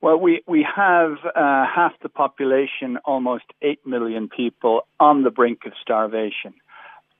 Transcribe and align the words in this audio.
Well, 0.00 0.18
we, 0.18 0.42
we 0.46 0.66
have 0.76 1.12
uh, 1.24 1.64
half 1.66 1.92
the 2.02 2.08
population, 2.08 2.98
almost 3.04 3.44
8 3.62 3.86
million 3.86 4.28
people, 4.28 4.82
on 5.00 5.22
the 5.22 5.30
brink 5.30 5.60
of 5.66 5.72
starvation. 5.80 6.54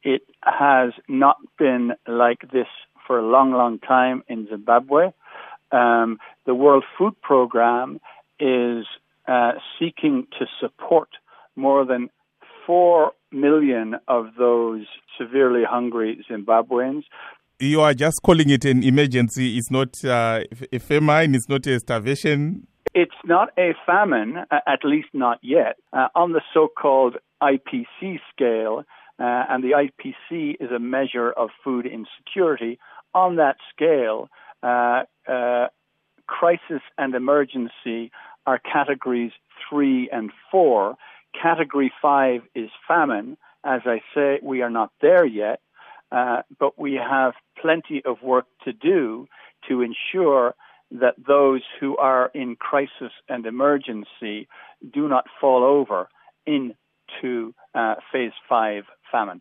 It 0.02 0.22
has 0.42 0.92
not 1.08 1.38
been 1.58 1.92
like 2.06 2.50
this 2.52 2.66
for 3.06 3.18
a 3.18 3.26
long, 3.26 3.52
long 3.52 3.78
time 3.78 4.22
in 4.28 4.46
Zimbabwe. 4.48 5.12
Um, 5.72 6.18
the 6.46 6.54
World 6.54 6.84
Food 6.98 7.20
Programme 7.22 8.00
is 8.38 8.84
uh, 9.26 9.52
seeking 9.78 10.26
to 10.38 10.46
support 10.60 11.08
more 11.56 11.84
than 11.86 12.10
4 12.66 13.12
million 13.32 13.96
of 14.08 14.28
those 14.38 14.86
severely 15.18 15.64
hungry 15.64 16.24
Zimbabweans 16.30 17.04
you 17.60 17.80
are 17.80 17.94
just 17.94 18.20
calling 18.22 18.50
it 18.50 18.64
an 18.64 18.82
emergency. 18.82 19.56
It's 19.56 19.70
not 19.70 20.04
uh, 20.04 20.40
a 20.72 20.78
famine. 20.78 21.34
It's 21.34 21.48
not 21.48 21.66
a 21.66 21.78
starvation. 21.78 22.66
It's 22.94 23.12
not 23.24 23.48
a 23.58 23.74
famine, 23.86 24.36
at 24.50 24.84
least 24.84 25.08
not 25.12 25.38
yet, 25.42 25.76
uh, 25.92 26.08
on 26.14 26.32
the 26.32 26.42
so-called 26.52 27.16
IPC 27.42 28.20
scale. 28.32 28.84
Uh, 29.18 29.44
and 29.48 29.62
the 29.62 29.70
IPC 29.70 30.56
is 30.60 30.70
a 30.70 30.78
measure 30.78 31.30
of 31.30 31.50
food 31.62 31.86
insecurity. 31.86 32.78
On 33.14 33.36
that 33.36 33.56
scale, 33.74 34.28
uh, 34.62 35.02
uh, 35.28 35.68
crisis 36.26 36.82
and 36.98 37.14
emergency 37.14 38.10
are 38.46 38.58
categories 38.58 39.32
three 39.68 40.08
and 40.12 40.30
four. 40.50 40.96
Category 41.40 41.92
five 42.02 42.42
is 42.54 42.70
famine. 42.86 43.36
As 43.64 43.82
I 43.86 44.02
say, 44.14 44.40
we 44.42 44.62
are 44.62 44.70
not 44.70 44.90
there 45.00 45.24
yet. 45.24 45.60
Uh, 46.14 46.42
but 46.60 46.78
we 46.78 46.94
have 46.94 47.32
plenty 47.60 48.00
of 48.04 48.22
work 48.22 48.46
to 48.64 48.72
do 48.72 49.26
to 49.68 49.82
ensure 49.82 50.54
that 50.90 51.14
those 51.26 51.62
who 51.80 51.96
are 51.96 52.30
in 52.34 52.54
crisis 52.54 53.12
and 53.28 53.44
emergency 53.46 54.46
do 54.92 55.08
not 55.08 55.24
fall 55.40 55.64
over 55.64 56.08
into 56.46 57.52
uh, 57.74 57.94
phase 58.12 58.32
five 58.48 58.84
famine. 59.10 59.40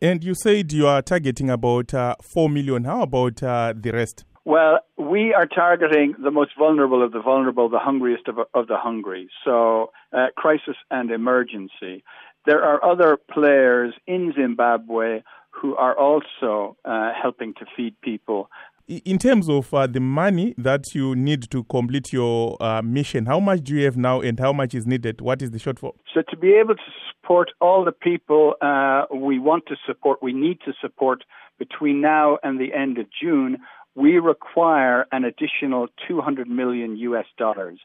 And 0.00 0.24
you 0.24 0.34
said 0.34 0.72
you 0.72 0.86
are 0.86 1.02
targeting 1.02 1.50
about 1.50 1.92
uh, 1.92 2.16
4 2.22 2.48
million. 2.48 2.84
How 2.84 3.02
about 3.02 3.42
uh, 3.42 3.74
the 3.76 3.92
rest? 3.92 4.24
Well, 4.46 4.80
we 4.98 5.32
are 5.32 5.46
targeting 5.46 6.14
the 6.22 6.30
most 6.30 6.50
vulnerable 6.58 7.02
of 7.02 7.12
the 7.12 7.20
vulnerable, 7.20 7.68
the 7.68 7.78
hungriest 7.78 8.28
of, 8.28 8.38
of 8.52 8.66
the 8.66 8.76
hungry. 8.76 9.28
So, 9.44 9.90
uh, 10.12 10.26
crisis 10.36 10.76
and 10.90 11.10
emergency. 11.10 12.04
There 12.46 12.62
are 12.62 12.84
other 12.84 13.16
players 13.16 13.94
in 14.06 14.32
Zimbabwe 14.36 15.22
who 15.50 15.76
are 15.76 15.96
also 15.98 16.76
uh, 16.84 17.12
helping 17.20 17.54
to 17.54 17.66
feed 17.76 17.98
people. 18.02 18.50
In 18.86 19.16
terms 19.16 19.48
of 19.48 19.72
uh, 19.72 19.86
the 19.86 20.00
money 20.00 20.54
that 20.58 20.94
you 20.94 21.16
need 21.16 21.50
to 21.50 21.64
complete 21.64 22.12
your 22.12 22.62
uh, 22.62 22.82
mission, 22.82 23.24
how 23.24 23.40
much 23.40 23.62
do 23.62 23.74
you 23.74 23.84
have 23.86 23.96
now 23.96 24.20
and 24.20 24.38
how 24.38 24.52
much 24.52 24.74
is 24.74 24.86
needed? 24.86 25.22
What 25.22 25.40
is 25.40 25.52
the 25.52 25.58
shortfall? 25.58 25.92
So, 26.12 26.20
to 26.28 26.36
be 26.36 26.52
able 26.52 26.74
to 26.74 26.82
support 27.10 27.52
all 27.62 27.82
the 27.82 27.92
people 27.92 28.56
uh, 28.60 29.04
we 29.10 29.38
want 29.38 29.64
to 29.68 29.76
support, 29.86 30.22
we 30.22 30.34
need 30.34 30.58
to 30.66 30.74
support 30.82 31.24
between 31.58 32.02
now 32.02 32.36
and 32.42 32.60
the 32.60 32.74
end 32.74 32.98
of 32.98 33.06
June, 33.10 33.56
we 33.94 34.18
require 34.18 35.06
an 35.12 35.24
additional 35.24 35.86
200 36.06 36.46
million 36.48 36.96
US 36.98 37.26
dollars. 37.38 37.78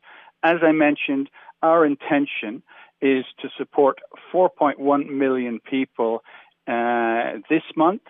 As 0.43 0.57
I 0.63 0.73
mentioned, 0.73 1.29
our 1.61 1.85
intention 1.85 2.63
is 3.01 3.25
to 3.41 3.49
support 3.57 3.99
4.1 4.33 5.09
million 5.09 5.59
people 5.59 6.23
uh, 6.67 7.39
this 7.49 7.63
month, 7.75 8.01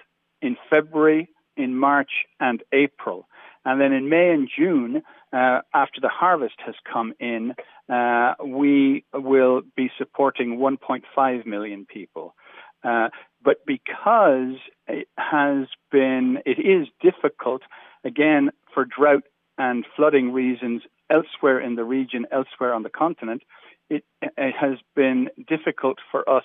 in 0.42 0.58
February, 0.70 1.30
in 1.58 1.78
March, 1.78 2.12
and 2.40 2.64
April. 2.74 3.28
And 3.66 3.80
then 3.80 3.92
in 3.92 4.10
May 4.10 4.32
and 4.32 4.50
June, 4.56 5.02
uh, 5.34 5.62
after 5.74 6.02
the 6.02 6.10
harvest 6.10 6.56
has 6.66 6.76
come 6.92 7.14
in, 7.20 7.54
uh, 7.90 8.36
we 8.44 9.04
will 9.14 9.62
be 9.76 9.90
supporting 9.98 10.58
1.5 10.58 11.46
million 11.46 11.86
people. 11.86 12.36
Uh, 12.84 13.10
but 13.44 13.66
because 13.66 14.56
it 14.88 15.08
has 15.18 15.68
been, 15.92 16.40
it 16.46 16.60
is 16.60 16.88
difficult, 17.02 17.62
again, 18.04 18.52
for 18.74 18.86
drought 18.86 19.24
and 19.58 19.86
flooding 19.96 20.32
reasons 20.32 20.82
elsewhere 21.10 21.60
in 21.60 21.76
the 21.76 21.84
region, 21.84 22.26
elsewhere 22.32 22.74
on 22.74 22.84
the 22.84 22.90
continent, 22.90 23.44
it, 23.90 24.04
it 24.22 24.56
has 24.60 24.78
been 24.96 25.30
difficult 25.48 25.98
for 26.12 26.30
us 26.30 26.44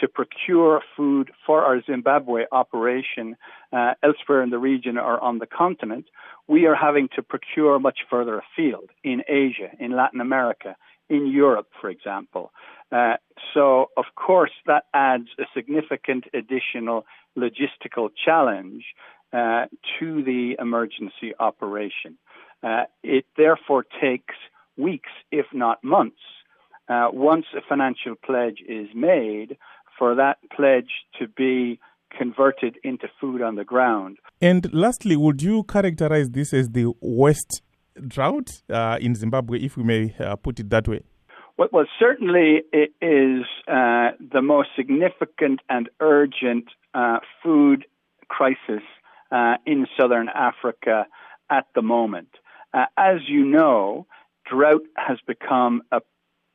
to 0.00 0.08
procure 0.08 0.80
food 0.96 1.30
for 1.44 1.64
our 1.64 1.82
Zimbabwe 1.82 2.44
operation 2.52 3.36
uh, 3.72 3.94
elsewhere 4.02 4.42
in 4.42 4.50
the 4.50 4.58
region 4.58 4.96
or 4.96 5.20
on 5.20 5.38
the 5.38 5.46
continent. 5.46 6.06
We 6.46 6.66
are 6.66 6.74
having 6.74 7.08
to 7.16 7.22
procure 7.22 7.78
much 7.78 8.00
further 8.08 8.40
afield 8.40 8.90
in 9.02 9.22
Asia, 9.28 9.70
in 9.78 9.96
Latin 9.96 10.20
America, 10.20 10.76
in 11.08 11.26
Europe, 11.26 11.68
for 11.80 11.90
example. 11.90 12.52
Uh, 12.92 13.14
so, 13.54 13.90
of 13.96 14.04
course, 14.14 14.52
that 14.66 14.84
adds 14.94 15.28
a 15.38 15.44
significant 15.54 16.24
additional 16.32 17.04
logistical 17.36 18.10
challenge 18.24 18.84
uh, 19.32 19.66
to 19.98 20.22
the 20.22 20.56
emergency 20.58 21.34
operation. 21.38 22.16
Uh, 22.62 22.84
it 23.02 23.24
therefore 23.36 23.84
takes 24.00 24.34
weeks, 24.76 25.10
if 25.30 25.46
not 25.52 25.82
months, 25.82 26.20
uh, 26.88 27.08
once 27.12 27.46
a 27.56 27.60
financial 27.68 28.14
pledge 28.14 28.58
is 28.68 28.88
made, 28.94 29.56
for 29.98 30.14
that 30.14 30.38
pledge 30.54 30.90
to 31.18 31.26
be 31.28 31.78
converted 32.16 32.78
into 32.84 33.08
food 33.20 33.42
on 33.42 33.56
the 33.56 33.64
ground. 33.64 34.18
And 34.40 34.72
lastly, 34.72 35.16
would 35.16 35.42
you 35.42 35.64
characterize 35.64 36.30
this 36.30 36.54
as 36.54 36.70
the 36.70 36.92
worst 37.00 37.62
drought 38.06 38.62
uh, 38.70 38.98
in 39.00 39.14
Zimbabwe, 39.14 39.58
if 39.58 39.76
we 39.76 39.82
may 39.82 40.14
uh, 40.18 40.36
put 40.36 40.60
it 40.60 40.70
that 40.70 40.88
way? 40.88 41.02
Well, 41.56 41.68
well 41.72 41.86
certainly 41.98 42.62
it 42.72 42.92
is 43.02 43.44
uh, 43.66 44.10
the 44.32 44.42
most 44.42 44.70
significant 44.76 45.60
and 45.68 45.88
urgent 46.00 46.66
uh, 46.94 47.18
food 47.42 47.84
crisis 48.28 48.82
uh, 49.32 49.56
in 49.66 49.86
southern 49.98 50.28
Africa 50.28 51.06
at 51.50 51.66
the 51.74 51.82
moment. 51.82 52.28
Uh, 52.72 52.86
as 52.96 53.20
you 53.26 53.44
know, 53.44 54.06
drought 54.50 54.82
has 54.96 55.18
become 55.26 55.82
a 55.92 56.00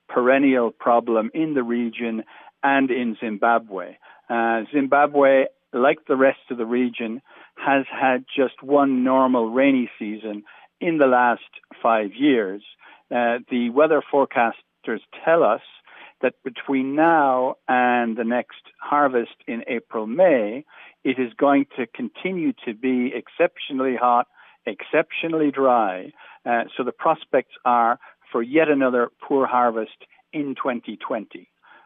perennial 0.09 0.71
problem 0.71 1.31
in 1.33 1.53
the 1.53 1.63
region 1.63 2.23
and 2.63 2.91
in 2.91 3.17
Zimbabwe. 3.19 3.95
Uh, 4.29 4.61
Zimbabwe, 4.71 5.45
like 5.73 6.05
the 6.07 6.15
rest 6.15 6.39
of 6.49 6.57
the 6.57 6.65
region, 6.65 7.21
has 7.55 7.85
had 7.91 8.25
just 8.35 8.61
one 8.61 9.03
normal 9.03 9.49
rainy 9.49 9.89
season 9.99 10.43
in 10.79 10.97
the 10.97 11.07
last 11.07 11.41
five 11.81 12.11
years. 12.13 12.61
Uh, 13.11 13.39
the 13.49 13.69
weather 13.69 14.01
forecasters 14.11 14.99
tell 15.23 15.43
us 15.43 15.61
that 16.21 16.35
between 16.43 16.95
now 16.95 17.55
and 17.67 18.17
the 18.17 18.23
next 18.23 18.61
harvest 18.79 19.35
in 19.45 19.63
April, 19.67 20.07
May, 20.07 20.65
it 21.03 21.19
is 21.19 21.33
going 21.37 21.65
to 21.77 21.85
continue 21.85 22.53
to 22.65 22.73
be 22.73 23.11
exceptionally 23.13 23.95
hot, 23.95 24.27
exceptionally 24.65 25.51
dry. 25.51 26.11
Uh, 26.45 26.63
so 26.75 26.83
the 26.83 26.91
prospects 26.91 27.53
are 27.65 27.99
for 28.31 28.41
yet 28.41 28.69
another 28.69 29.09
poor 29.21 29.45
harvest 29.45 30.05
in 30.31 30.55
2020. 30.55 31.49